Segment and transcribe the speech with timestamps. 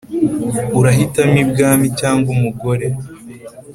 [0.79, 2.87] urahitamo ibwami cg umugore